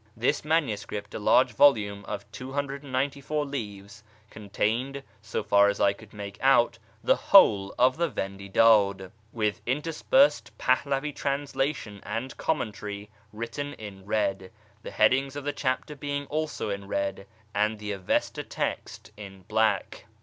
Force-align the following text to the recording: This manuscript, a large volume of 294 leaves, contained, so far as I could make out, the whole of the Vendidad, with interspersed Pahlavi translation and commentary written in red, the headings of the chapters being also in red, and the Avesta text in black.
This 0.17 0.43
manuscript, 0.43 1.13
a 1.13 1.19
large 1.19 1.51
volume 1.53 2.03
of 2.05 2.25
294 2.31 3.45
leaves, 3.45 4.01
contained, 4.31 5.03
so 5.21 5.43
far 5.43 5.67
as 5.67 5.79
I 5.79 5.93
could 5.93 6.11
make 6.11 6.39
out, 6.41 6.79
the 7.03 7.15
whole 7.15 7.75
of 7.77 7.97
the 7.97 8.09
Vendidad, 8.09 9.11
with 9.31 9.61
interspersed 9.67 10.57
Pahlavi 10.57 11.13
translation 11.13 11.99
and 12.01 12.35
commentary 12.35 13.11
written 13.31 13.75
in 13.75 14.03
red, 14.03 14.49
the 14.81 14.89
headings 14.89 15.35
of 15.35 15.43
the 15.43 15.53
chapters 15.53 15.99
being 15.99 16.25
also 16.31 16.71
in 16.71 16.87
red, 16.87 17.27
and 17.53 17.77
the 17.77 17.91
Avesta 17.91 18.41
text 18.41 19.11
in 19.17 19.43
black. 19.43 20.07